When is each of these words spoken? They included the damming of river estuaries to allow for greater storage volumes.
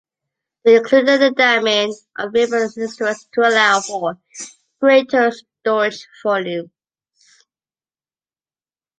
They 0.65 0.77
included 0.77 1.21
the 1.21 1.29
damming 1.29 1.93
of 2.17 2.33
river 2.33 2.63
estuaries 2.63 3.27
to 3.33 3.41
allow 3.41 3.81
for 3.81 4.17
greater 4.79 5.29
storage 5.59 6.07
volumes. 6.23 6.71